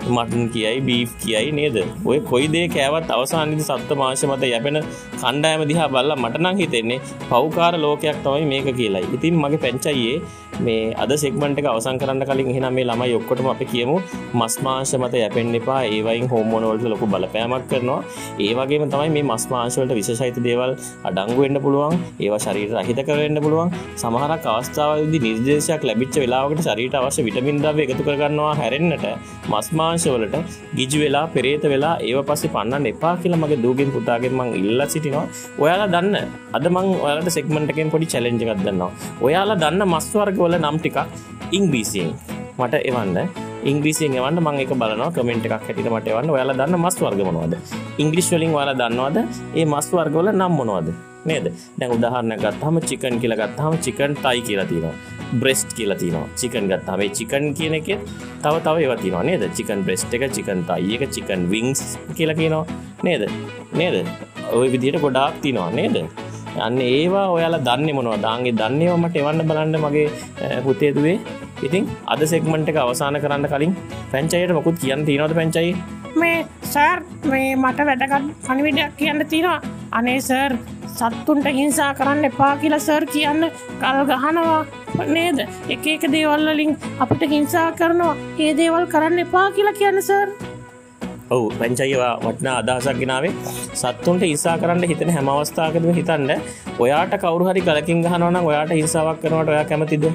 මටන් 0.08 0.46
කියයි 0.50 0.80
බීෆ් 0.82 1.12
කියයි 1.24 1.52
නේද? 1.52 1.78
ඔය 2.06 2.20
කොයි 2.22 2.48
දේ 2.48 2.66
කෑවත් 2.68 3.10
අවසානිදි 3.10 3.64
සත්ත 3.64 3.90
මාංශ 3.96 4.26
මත 4.26 4.44
යැපෙන 4.46 4.80
කණ්ඩායම 5.16 5.64
දිහා 5.68 5.90
බල්ලා 5.90 6.18
මටනං 6.18 6.58
හිතෙන්නේ 6.58 7.00
පෞකාර 7.30 7.74
ලෝකයක් 7.78 8.18
තමයි 8.24 8.46
මේක 8.46 8.70
කියලයි 8.78 9.06
ඉතින් 9.16 9.36
මගේ 9.36 9.58
පැංචයියේ 9.58 10.18
මේ 10.60 10.94
අද 10.96 11.12
සෙක්මට 11.14 11.60
එක 11.60 11.68
අවසන් 11.68 11.98
කරන්න 12.00 12.24
කලින් 12.24 12.50
එහෙනම් 12.52 12.76
මේ 12.78 12.86
ළමයි 12.86 13.16
ඔක්කොටම 13.18 13.48
අපි 13.52 13.66
කියමු 13.66 13.96
මස් 14.34 14.56
මාංශ 14.64 14.94
මත 14.96 15.14
යැපෙන්න 15.16 15.56
එපා. 15.56 15.82
ඒ 15.86 16.02
වයින් 16.02 16.28
හෝමෝන 16.30 16.64
වලට 16.64 16.92
ලොකු 16.94 17.06
බලපෑමක් 17.08 17.66
කරනවා. 17.70 18.00
ඒ 18.40 18.52
වගේම 18.54 18.86
තමයි 18.90 19.10
මේ 19.10 19.24
මස් 19.24 19.46
මාංශ 19.50 19.78
වලට 19.80 19.98
විශේෂයිත 20.00 20.40
දේවල් 20.48 20.72
අඩංගු 21.04 21.40
වෙන්න 21.42 21.60
පුළුවන්. 21.62 21.96
ඒවා 22.20 22.40
ශරීර 22.40 22.72
රහිත 22.78 23.02
කරවෙන්න 23.08 23.42
පුළුවන්. 23.42 23.74
සමහරක් 23.96 24.46
අවස්ථාවලදී 24.46 25.24
නිර්දේශයක් 25.26 25.84
ලැබිච්ච 25.84 26.16
වෙලාවකට 26.16 26.64
ශරීරයට 26.68 26.96
අවශ්‍ය 26.96 27.28
විටමින් 27.28 27.62
ද්‍රව්‍ය 27.64 27.84
එකතු 27.86 28.04
කරගන්නවා 28.04 28.54
හැරෙන්නට 28.56 29.06
මස් 29.50 29.68
මාංශ 29.72 29.95
වලට 30.04 30.36
ගිජු 30.78 31.00
වෙලා 31.04 31.26
පෙරේත 31.36 31.64
වෙලා 31.74 31.94
ඒව 32.08 32.20
පස්සේ 32.30 32.52
පන්නන්න 32.56 32.90
එපා 32.92 33.14
කියලා 33.22 33.40
මගේ 33.44 33.60
දූගෙන් 33.66 33.90
පුතාගෙන් 33.96 34.36
මං 34.40 34.50
ඉල්ලා 34.60 34.88
සිටිනවා. 34.94 35.26
ඔයාලා 35.64 35.90
දන්න 35.96 36.16
අද 36.58 36.68
මං 36.74 36.88
ඔයාලට 37.06 37.32
සෙග්මන්ට් 37.38 37.74
එකෙන් 37.74 37.92
පොඩි 37.94 38.12
චැලෙන්ජ් 38.14 38.44
එකක් 38.46 38.64
දෙන්නවා. 38.68 38.92
ඔයාලා 39.28 39.60
දන්න 39.64 39.88
මස් 39.94 40.08
වර්ග 40.20 40.38
වල 40.46 40.58
නම් 40.62 40.78
ටිකක් 40.84 40.98
ඉංග්‍රීසියෙන් 41.58 42.14
මට 42.60 42.84
එවන්න. 42.92 43.18
ඉංග්‍රීසියෙන් 43.72 44.20
එවන්න 44.20 44.40
මං 44.46 44.62
එක 44.66 44.72
බලනවා 44.82 45.12
කමෙන්ට් 45.18 45.50
එකක් 45.50 45.58
හැටියට 45.58 45.92
මට 45.96 46.08
එවන්න. 46.14 46.32
ඔයාලා 46.36 46.60
දන්න 46.62 46.80
මස් 46.84 47.02
වර්ග 47.04 47.26
මොනවද? 47.32 47.58
ඉංග්‍රීසි 48.04 48.38
වලින් 48.38 48.56
ඔයාලා 48.60 48.80
දන්නවද? 48.82 49.18
ඒ 49.60 49.66
මස් 49.74 49.92
වර්ග 49.98 50.16
වල 50.22 50.32
නම් 50.40 50.56
මොනවද? 50.62 51.15
නේද? 51.30 51.46
දැන් 51.80 51.92
උදාහරණයක් 51.98 52.42
ගත්තාම 52.46 52.80
චිකන් 52.90 53.16
කියලා 53.22 53.40
ගත්තාම 53.42 53.78
චිකන් 53.86 54.14
තයි 54.26 54.42
කියලා 54.48 54.68
තියෙනවා. 54.72 54.96
බ්‍රෙස්ට් 55.42 55.70
කියලා 55.78 56.00
තියෙනවා. 56.02 56.28
චිකන් 56.42 56.68
ගත්තාම 56.72 57.02
ඒ 57.06 57.10
චිකන් 57.20 57.46
කියන 57.60 57.76
එකේ 57.80 58.00
තව 58.44 58.54
තව 58.66 58.76
ඒවා 58.84 59.00
තියෙනවා 59.04 59.26
නේද? 59.30 59.44
චිකන් 59.58 59.82
බ්‍රෙස්ට් 59.88 60.14
එක 60.18 60.26
චිකන් 60.38 60.62
තයි 60.70 60.96
එක 60.98 61.04
චිකන් 61.16 61.50
වින්ග්ස් 61.54 61.84
කියලා 62.18 62.40
කියනවා. 62.42 62.66
නේද? 63.08 63.26
නේද? 63.82 63.98
ওই 64.58 64.68
විදිහට 64.76 65.02
ගොඩාක් 65.06 65.42
තියෙනවා 65.46 65.72
නේද? 65.80 65.98
අන්න 66.66 66.78
ඒවා 66.82 67.26
ඔයාලා 67.36 67.64
දන්න 67.68 67.96
මොනවා 67.98 68.20
දාන්ගේ 68.26 68.56
දන්නේවා 68.60 69.02
මට 69.02 69.22
එවන්න 69.22 69.48
බලන්න 69.50 69.76
මගේ 69.86 70.08
පුතේදුවේ 70.66 71.18
ඉතින් 71.64 71.90
අද 72.08 72.22
සෙක්මන්ට් 72.32 72.70
එක 72.70 72.78
අවසාන 72.78 73.18
කරන්න 73.24 73.48
කලින් 73.52 73.76
පැංචයට 74.12 74.54
මොකුත් 74.54 74.80
කියන්න 74.80 75.06
තියෙනවද 75.06 75.36
පැංචයි? 75.36 75.76
මේ 76.16 76.46
සර් 76.64 77.00
මේ 77.26 77.56
මට 77.56 77.86
වැදගත් 77.90 78.32
පනිවිඩයක් 78.48 78.98
කියන්න 78.98 79.26
තියෙනවා. 79.26 79.60
අනේ 79.92 80.20
සර් 80.22 80.58
සත්තුන්ට 80.96 81.48
හිංසා 81.60 81.92
කරන්න 81.94 82.28
එපා 82.30 82.54
කියලා 82.58 82.80
සර් 82.80 83.06
කියන්න 83.14 83.52
කල් 83.82 84.02
ගහනවා. 84.12 84.66
නේද? 85.08 85.40
එක 85.70 85.88
එක 85.88 86.04
දේවල්වලින් 86.12 86.76
අපිට 87.00 87.24
හිංසා 87.30 87.72
කරනවා. 87.72 88.16
ඒ 88.40 88.52
දේවල් 88.58 88.86
කරන්න 88.88 89.24
එපා 89.26 89.48
කියලා 89.52 89.80
කියන්න 89.80 90.02
සර් 90.02 90.28
ඔවු 91.32 91.50
පැංචයිවා 91.60 92.14
වටනා 92.24 92.56
අදහසක් 92.62 92.98
ගෙනාවේ. 93.02 93.34
සත්තුන්ට 93.74 94.24
ඉසා 94.26 94.58
කරන්න 94.58 94.90
හිතන 94.92 95.14
හැම 95.18 95.30
අවස්ථාකදම 95.30 95.92
හිතන්න 96.00 96.32
ඔයාට 96.80 97.16
කවරු 97.24 97.50
හරි 97.50 97.62
කලකින් 97.62 98.04
ගහනවන 98.06 98.42
ඔයාට 98.50 98.80
හිංසාවක් 98.80 99.22
කරනවට 99.24 99.54
ඔයා 99.54 99.70
කැමතිද 99.72 100.06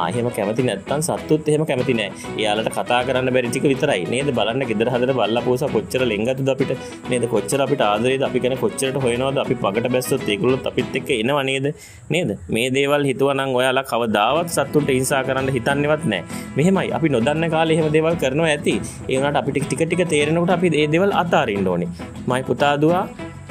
ආහෙම 0.00 0.28
කැමති 0.36 0.64
නැත්තන් 0.68 1.02
සත්තුත් 1.08 1.48
එහෙම 1.52 1.64
කැමති 1.70 1.94
නෑ. 2.00 2.10
එයාලට 2.40 2.70
කතා 2.76 3.00
කරන්න 3.08 3.30
බැරිටික 3.36 3.66
විතරයි. 3.72 4.02
නේද? 4.12 4.30
බලන්න 4.38 4.66
ගෙදර 4.70 4.90
හදර 4.94 5.12
බල්ල 5.20 5.40
පෝස 5.46 5.64
කොච්චර 5.74 6.02
ලෙංගතු 6.12 6.50
අපිට? 6.54 6.72
නේද? 7.10 7.26
කොච්චර 7.34 7.60
අපිට 7.66 7.84
ආදරේද? 7.88 8.24
අපි 8.28 8.42
ගැන 8.44 8.56
කොච්චරට 8.64 8.98
හොයනවද? 9.04 9.38
අපි 9.44 9.56
පකට 9.64 9.92
බැස්සොත් 9.96 10.28
ඒකුලොත් 10.34 10.68
අපිත් 10.72 10.96
එක්ක 11.00 11.10
එනවා 11.18 11.44
නේද? 11.50 11.66
නේද? 12.14 12.30
මේ 12.56 12.68
දේවල් 12.76 13.08
හිතුවනං 13.10 13.56
ඔයාලා 13.60 13.86
කවදාවත් 13.92 14.54
සත්තුන්ට 14.56 14.94
හිංසා 14.96 15.22
කරන්න 15.28 15.52
හිතන්නවත් 15.56 16.04
නෑ. 16.14 16.22
මෙහෙමයි. 16.56 16.88
අපි 16.98 17.08
නොදන්න 17.16 17.50
කාලෙ 17.56 17.74
එහෙම 17.76 17.90
දේවල් 17.96 18.16
කරනවා 18.22 18.52
ඇති. 18.54 18.76
ඒනට 19.08 19.40
අපිට 19.42 19.62
ටික 19.66 19.84
ටික 19.86 20.04
තේරෙනකට 20.14 20.56
අපි 20.56 20.72
ඒ 20.82 20.86
දේවල් 20.94 21.12
අතාරින්න 21.22 21.68
ඕනේ. 21.74 21.90
මයි 22.30 22.42
පුතාදවා 22.50 23.04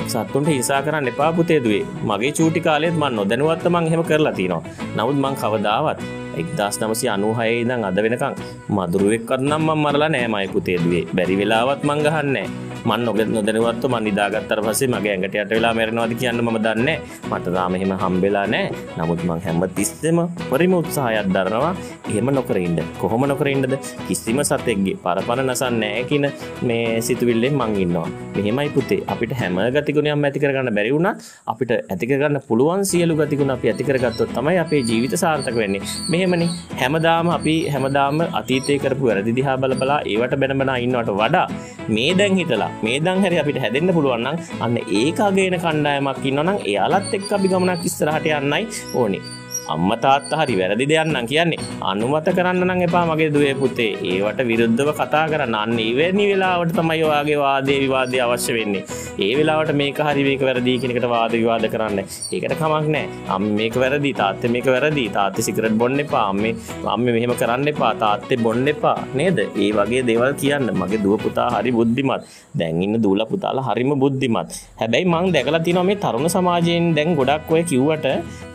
සත්තුන්ට 0.08 0.48
හිසා 0.48 0.82
කරන්න 0.82 1.08
එපා 1.08 1.34
පුතේදුවේ 1.34 1.84
මගේ 2.04 2.32
චූටි 2.32 2.62
කාලෙත් 2.62 2.96
මන් 2.96 3.16
නොදැනුවත්ත 3.16 3.66
මං 3.70 3.90
හෙම 3.90 4.04
කරලා 4.04 4.34
තිනවා. 4.34 4.64
නමුත් 4.96 5.18
මං 5.18 5.36
කවදාවත් 5.36 6.00
එක්දස් 6.38 6.82
නමසි 6.82 7.10
අනුහයේ 7.10 7.62
ඉදං 7.62 7.86
අද 7.86 7.98
වෙනකං 8.04 8.36
මදුරුවෙක් 8.70 9.26
කරනම් 9.26 9.64
මං 9.68 9.80
මරලා 9.84 10.10
නෑමයි 10.10 10.48
පුතේදුවේ 10.48 11.06
බැරි 11.16 11.38
වෙලාවත් 11.38 11.84
මංගහන්නේ 11.84 12.71
මන් 12.86 13.06
නොගෙත් 13.06 13.30
නොදැනුවත්ව 13.30 13.90
මන් 13.90 14.04
නිදාගත්තර 14.04 14.62
පසේ 14.62 14.88
මගේ 14.88 15.14
ඇඟට 15.14 15.36
යට 15.36 15.52
වෙලා 15.52 15.74
මැරෙනවාද 15.74 16.14
කියන්න 16.16 16.42
ම 16.42 16.58
දන්න 16.58 16.90
මට 17.30 17.56
දාම 17.56 17.76
එහෙම 17.76 17.94
හම්බෙලා 17.96 18.46
නෑ 18.48 18.66
නමුත් 18.98 19.22
මං 19.24 19.44
හැම 19.46 19.62
තිස්සෙම 19.78 20.20
පරිම 20.50 20.74
උත්සාහයක් 20.74 21.30
දරනවා 21.30 21.74
එහෙම 22.10 22.30
නොකරඉන්න 22.32 22.80
කොහොම 23.02 23.26
නොකරඉන්නද 23.28 23.76
කිසිම 24.08 24.42
සතෙක්ගේ 24.44 24.98
පරපණ 25.04 25.48
නසන් 25.48 25.78
නෑ 25.82 26.04
කියන 26.10 26.26
මේ 26.64 27.02
සිතුවිල්ලෙන් 27.02 27.56
මං 27.56 27.76
ඉන්නවා. 27.78 28.08
මෙහෙමයි 28.36 28.70
පුතේ. 28.72 29.02
අපිට 29.08 29.34
හැම 29.34 29.58
ගතිගුණයක් 29.76 30.18
ඇතිකරගන්න 30.22 30.72
බැරිවුණ 30.78 31.10
අපිට 31.48 31.72
ඇතිකරගන්න 31.72 32.40
පුළුවන් 32.48 32.86
සියලු 32.86 33.16
ගතිකුණ 33.16 33.56
අපි 33.56 33.72
ඇතිකරගත්තොත් 33.72 34.34
තමයි 34.34 34.58
අපේ 34.58 34.82
ජීවිත 34.82 35.16
සාර්ථක 35.16 35.56
වෙන්නේ. 35.56 35.82
මෙහෙමනි. 36.10 36.48
හැමදාම 36.82 37.30
අපි 37.30 37.56
හැමදාම 37.70 38.22
අතීතය 38.34 38.80
කරපු 38.80 39.10
වැරදි 39.10 39.36
දිහා 39.40 39.58
බලබලා 39.58 40.00
ඒවට 40.06 40.40
බැනබෙන 40.42 40.74
ඉන්නවට 40.78 41.12
වඩා 41.14 41.48
මේ 41.90 42.12
දැන් 42.14 42.36
හිතලා 42.36 42.71
මේ 42.86 42.98
දං 43.06 43.22
හැරි 43.24 43.42
අපිට 43.42 43.62
හැදෙන්න්න 43.64 43.96
පුළුවන්නම් 43.98 44.42
අන්න 44.66 44.80
ඒකාගේන 45.00 45.58
කණ්ඩායමක් 45.66 46.26
ඉන්නනම් 46.32 46.58
එයාලත් 46.70 47.14
එක් 47.18 47.30
අපි 47.38 47.52
ගමනක් 47.54 47.88
ඉස්තරහට 47.90 48.34
යන්නයි 48.40 48.64
ඕනේ. 48.94 49.41
අම්ම 49.74 49.92
තාත්ත 50.04 50.32
හරි 50.40 50.56
වැරදි 50.62 50.86
දෙයන්නම් 50.92 51.28
කියන්නේ 51.32 51.60
අනුමත 51.92 52.30
කරන්න 52.38 52.64
නම් 52.68 52.82
එපා 52.88 53.04
මගේ 53.10 53.30
දුවේ 53.36 53.54
පුතේ. 53.62 53.92
ඒවට 54.12 54.42
විරුද්ධව 54.50 54.90
කතා 55.00 55.26
කරන්න. 55.32 55.56
අන්න 55.64 55.80
ඉවැනි 55.90 56.26
වෙලාවට 56.32 56.76
තමයි 56.80 57.04
ඔයාගේ 57.10 57.40
වාදේ 57.46 57.80
විවාදය 57.84 58.20
අවශ්‍ය 58.26 58.54
වෙන්නේ. 58.58 58.84
ඒ 59.26 59.32
වෙලාවට 59.40 59.74
මේක 59.82 60.00
හරි 60.08 60.24
මේක 60.30 60.44
වැරදි 60.48 60.74
කෙනෙකට 60.84 61.08
වාද 61.14 61.34
විවාද 61.42 61.68
කරන්න. 61.74 62.00
ඒකට 62.36 62.56
කමක් 62.62 62.88
නෑ 62.96 63.06
අම් 63.36 63.44
මේක 63.60 63.76
වැරදි 63.84 64.14
තාත්ත 64.22 64.44
මේක 64.56 64.70
වැරදි. 64.76 65.06
තාත්ත 65.18 65.42
සිකරට 65.48 65.78
බොන්න 65.84 66.00
එපා. 66.06 66.26
අම්මේ 66.32 66.56
අම්ම 66.94 67.06
මෙහෙම 67.18 67.36
කරන්න 67.44 67.68
එපා. 67.74 67.94
තාත්තේ 68.04 68.42
බොන්න 68.46 68.68
එපා. 68.74 68.98
නේද? 69.20 69.40
ඒ 69.64 69.72
වගේ 69.80 70.04
දේවල් 70.10 70.34
කියන්න. 70.44 70.70
මගේ 70.82 71.04
දුව 71.06 71.18
පුතා 71.26 71.50
හරි 71.58 71.72
බුද්ධිමත්. 71.80 72.24
දැන් 72.60 72.82
ඉන්න 72.88 73.02
දූල 73.06 73.24
පුතාලා 73.32 73.68
හරිම 73.70 73.94
බුද්ධිමත්. 74.04 74.52
හැබැයි 74.82 75.12
මං 75.14 75.32
දැකලා 75.36 75.64
තියෙනවා 75.68 75.88
මේ 75.90 76.00
තරුණ 76.04 76.30
සමාජයෙන් 76.36 76.94
දැන් 76.98 77.16
ගොඩක් 77.20 77.52
ඔය 77.56 77.64
කිව්වට 77.72 78.08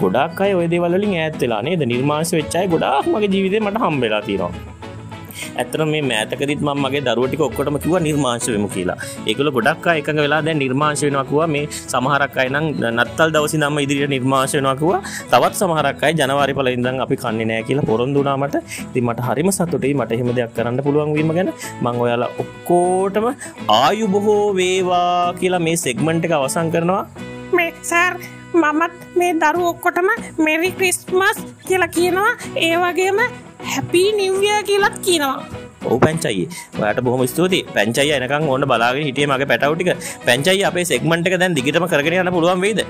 ගොඩක් 0.02 0.40
අය 0.46 0.52
ඔය 0.60 0.66
දේවල් 0.74 0.95
වලින් 0.96 1.18
ඈත් 1.18 1.42
වෙලා 1.42 1.62
නේද? 1.68 1.84
නිර්මාංශ 1.94 2.34
වෙච්චයි 2.38 2.66
ගොඩාක් 2.74 3.12
මගේ 3.12 3.32
ජීවිතේ 3.34 3.66
මට 3.66 3.84
හම්බෙලා 3.84 4.22
තියෙනවා. 4.28 4.74
ඇත්තන 5.60 5.82
මේ 5.92 6.02
මෑතකදත් 6.10 6.62
ම 6.66 6.70
මගේ 6.84 7.02
දරුවටික 7.06 7.42
ඔක්කොටම 7.46 7.76
කිව 7.84 7.94
නිර්මාංශවම 8.06 8.66
කියලා. 8.74 8.96
ඒකල 9.30 9.50
ගොඩක් 9.56 9.86
එක 9.92 10.08
වෙලා 10.24 10.40
දැ 10.46 10.54
නිර්මාංශ 10.62 11.02
වෙනකුව 11.06 11.40
මේ 11.54 11.64
සමහරක් 11.92 12.36
අයනම් 12.44 12.66
නත්තල් 12.92 13.30
දවසි 13.36 13.60
නම්ම 13.62 13.78
ඉදිරියට 13.84 14.14
නිර්මාශයනකුව 14.16 14.92
තවත් 15.32 15.54
සමහරක්යි 15.62 16.12
ජනවාරි 16.20 16.56
පල 16.58 16.70
ඉදන් 16.74 17.02
අපි 17.06 17.18
කන්නේ 17.24 17.48
නෑ 17.52 17.66
කියලා 17.68 17.88
පොරොන්දුනාමට 17.90 18.56
ති 18.94 19.00
මට. 19.06 19.26
හරිම 19.28 19.50
සතුටයි. 19.58 19.94
මට 20.00 20.16
එහෙම 20.16 20.32
දෙයක් 20.38 20.54
කරන්න 20.56 20.84
පුළුවන් 20.86 21.14
වීම 21.18 21.32
ගැන. 21.38 21.52
මං 21.84 22.02
ඔයාලා 22.04 22.32
ඔක්කෝටම 22.44 23.28
ආයු 23.80 24.08
බොහෝ 24.16 24.46
වේවා 24.60 25.34
කියලා 25.42 25.64
මේ 25.68 25.76
සෙග්මන්ට් 25.86 26.26
එක 26.28 26.38
අවසං 26.40 26.72
කරනවා. 26.76 27.04
මේ 27.56 27.70
සෑර් 27.92 28.35
මමත් 28.54 28.94
මේ 29.18 29.32
දරු 29.42 29.68
ඔක්කොටම 29.72 30.10
මෙරි 30.38 30.70
ක්‍රිස්මස් 30.78 31.38
කියලා 31.68 31.92
කියනවා. 31.98 32.32
ඒ 32.66 32.74
වගේම 32.84 33.20
හැපී 33.72 34.08
නිව්ය 34.20 34.52
කියලත් 34.70 34.98
කියනවා. 35.06 35.36
ඔහු 35.86 35.98
පැංචයි 36.04 36.46
ට 36.76 37.04
බොහම 37.08 37.26
ස්තුති 37.32 37.60
පැංචයි 37.74 38.10
එනකං 38.18 38.48
ඕන්න 38.52 38.68
බලාගෙන 38.72 39.06
හිටිය 39.08 39.26
මගේ 39.32 39.50
පැටවටික 39.52 39.90
පැංචයි 40.26 40.64
අපේ 40.70 40.84
සෙක්මට 40.92 41.38
දැන් 41.42 41.56
දිගටම 41.58 41.86
කරගෙන 41.92 42.32
පුළුවන් 42.36 42.64
වේද 42.66 42.82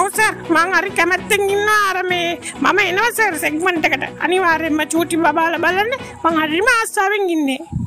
ඔවසර් 0.00 0.32
මං 0.54 0.72
හරි 0.76 0.90
කැමැත්තෙන් 0.98 1.42
ඉන්න 1.54 1.68
අර 1.68 1.98
මේ 2.10 2.38
මම 2.60 2.78
එනවසර් 2.84 3.34
සෙක්මන්ට 3.44 3.88
එකට. 3.88 4.04
අනිවාර්යෙන්ම 4.24 4.80
චූටි 4.92 5.16
බාල 5.16 5.58
බලන්න. 5.64 5.92
මං 6.24 6.40
හරිම 6.42 6.68
ආස්සාාවෙන් 6.74 7.30
ඉන්නේ 7.36 7.77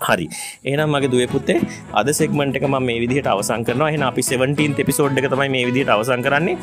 හරි. 0.00 0.26
එනම් 0.66 0.90
මගේ 0.90 1.10
දුවපුත්තේ 1.10 1.58
අද 1.92 2.08
සෙක්මට 2.10 2.56
එක 2.56 2.66
මේ 2.80 2.98
විදිහට 3.00 3.28
අවසං 3.28 3.64
කරන 3.64 3.82
එහ 3.88 3.96
අපි 4.02 4.22
17 4.24 4.82
එපිසෝඩ් 4.82 5.18
එක 5.18 5.28
තමයි 5.32 5.48
මේ 5.48 5.64
විදිහට 5.68 5.90
අවසං 5.90 6.22
කරන්නේ. 6.22 6.56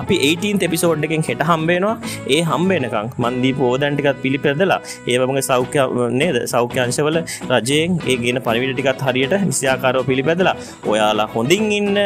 අපි 0.00 0.16
18 0.26 0.68
එපිසෝඩ් 0.68 1.04
එකෙන් 1.04 1.24
හෙට 1.28 1.42
හම්බේනවා 1.42 1.96
ඒ 2.28 2.40
හම්බේනකං 2.42 3.10
මන්දී 3.24 3.54
පෝදන්ටිකත් 3.54 4.22
පිළිපෙදලා 4.24 4.80
ඒවමගේ 5.06 5.44
සෞඛ්‍ය 5.50 5.80
නේද? 6.12 6.38
සෞඛ්‍යංශවල 6.46 7.18
රජයෙන් 7.50 8.00
ඒ 8.04 8.16
ගෙන 8.16 8.40
පනිවිටිකත් 8.40 9.04
හරියට 9.06 9.34
නිසියාකාරෝ 9.44 10.04
පිළිපැදලා 10.04 10.56
ඔයාලා 10.86 11.28
හොඳින් 11.34 11.66
ඉන්න 11.72 12.00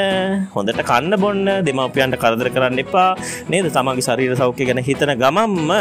හොඳට 0.54 0.82
කන්න 0.82 1.14
බොන්න 1.18 1.44
දෙමවපියන්ට 1.66 2.18
කරදර 2.18 2.50
කරන්න 2.50 2.82
එපා. 2.84 3.10
නේද? 3.48 3.70
තමගේ 3.70 4.06
ශරීර 4.08 4.36
සෞඛ්‍ය 4.36 4.68
ගැන 4.68 4.82
හිතන 4.82 5.14
ගමම්ම 5.14 5.72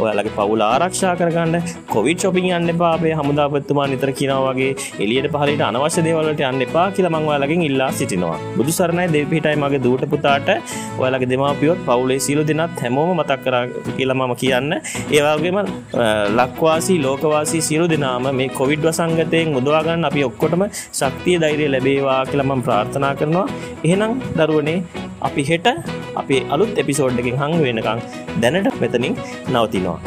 ඔයාලගේ 0.00 0.34
පවුල 0.36 0.62
ආරක්ෂා 0.66 1.14
කරගන්න 1.20 1.54
කොවිඩ් 1.92 2.18
ශොපින් 2.22 2.46
යන්න 2.56 2.72
පාපේ 2.82 3.12
හමුදාපත්තුමා 3.20 3.86
නිතර 3.92 4.10
කියනවාගේ 4.18 4.70
එලියට 5.04 5.28
පහලට 5.34 5.62
අනවශ්‍ය 5.68 6.04
දේවලට 6.06 6.42
යන්න 6.48 6.64
එපා 6.66 6.86
කියලා 6.96 7.12
මංවාලකින් 7.16 7.62
ඉල්ලා 7.68 7.90
සිටිනවා. 7.98 8.38
බුදු 8.56 8.72
සරණයි 8.78 9.06
දෙපිටයි 9.14 9.56
මගේ 9.62 9.82
දූට 9.86 10.04
පුතාට. 10.12 10.48
ඔයාලගේ 11.00 11.30
දෙමාපියොත් 11.32 11.80
පවුලේ 11.86 12.18
සියලු 12.26 12.44
දෙනත් 12.50 12.82
හැමෝම 12.84 13.12
මතක් 13.18 13.40
කර 13.44 13.56
කියලා 13.96 14.18
මම 14.18 14.34
කියන්න. 14.42 14.70
ඒවාගේම 15.10 15.60
ලක්වාසී 16.38 16.98
ලෝකවාසී 17.02 17.62
සියලු 17.68 17.88
දෙනාම 17.94 18.28
මේ 18.40 18.48
කොවිඩ් 18.58 18.84
වසංගතයෙන් 18.88 19.54
මුදවාගන්න 19.56 20.08
අපි 20.10 20.26
ඔක්කොටම 20.28 20.64
ශක්තිය 21.00 21.38
ධෛරය 21.44 21.68
ලැබේවා 21.68 22.20
කියලමම් 22.30 22.66
ප්‍රාර්ථනා 22.68 23.14
කරනවා. 23.14 23.46
එහෙනම් 23.84 24.12
දරුවනේ 24.38 24.78
අපි 25.22 25.42
හෙට 25.50 25.66
අපේ 26.16 26.40
අලුත් 26.54 26.80
එපිසෝඩ්ඩකින් 26.82 27.38
හං 27.42 27.54
වෙනකං 27.64 28.00
දැනට 28.42 28.80
මෙතනින් 28.82 29.14
නවතිනවා. 29.52 29.98